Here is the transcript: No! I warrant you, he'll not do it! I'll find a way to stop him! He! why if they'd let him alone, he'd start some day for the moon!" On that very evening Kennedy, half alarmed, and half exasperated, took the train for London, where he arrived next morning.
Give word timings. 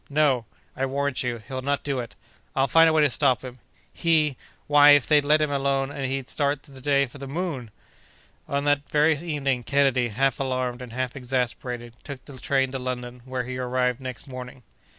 No! 0.09 0.45
I 0.75 0.87
warrant 0.87 1.21
you, 1.21 1.37
he'll 1.47 1.61
not 1.61 1.83
do 1.83 1.99
it! 1.99 2.15
I'll 2.55 2.67
find 2.67 2.89
a 2.89 2.93
way 2.93 3.03
to 3.03 3.09
stop 3.11 3.43
him! 3.43 3.59
He! 3.93 4.35
why 4.65 4.89
if 4.97 5.05
they'd 5.05 5.23
let 5.23 5.43
him 5.43 5.51
alone, 5.51 5.95
he'd 5.95 6.27
start 6.27 6.65
some 6.65 6.73
day 6.81 7.05
for 7.05 7.19
the 7.19 7.27
moon!" 7.27 7.69
On 8.47 8.63
that 8.63 8.89
very 8.89 9.15
evening 9.15 9.61
Kennedy, 9.61 10.07
half 10.09 10.39
alarmed, 10.39 10.81
and 10.81 10.91
half 10.91 11.15
exasperated, 11.15 11.93
took 12.03 12.25
the 12.25 12.39
train 12.39 12.71
for 12.71 12.79
London, 12.79 13.21
where 13.25 13.43
he 13.43 13.59
arrived 13.59 13.99
next 14.01 14.27
morning. 14.27 14.63